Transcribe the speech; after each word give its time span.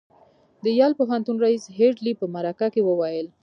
د 0.63 0.65
یل 0.79 0.91
پوهنتون 0.99 1.35
ريیس 1.43 1.63
هيډلي 1.77 2.13
په 2.19 2.25
مرکه 2.35 2.67
کې 2.73 2.81
وویل 2.83 3.27